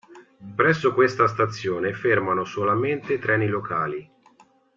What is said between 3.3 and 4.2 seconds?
locali.